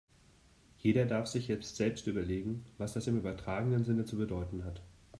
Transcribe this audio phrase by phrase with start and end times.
[0.79, 4.81] Jeder darf sich jetzt selbst überlegen, was das im übertragenen Sinne zu bedeuten hat.